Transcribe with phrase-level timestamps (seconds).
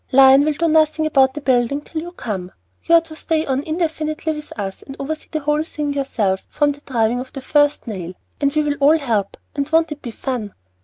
[0.11, 2.51] Lion will do nothing about the building till you come.
[2.85, 6.71] You are to stay on indefinitely with us, and oversee the whole thing yourself from
[6.71, 8.15] the driving of the first nail.
[8.41, 10.55] We will all help, and won't it be fun?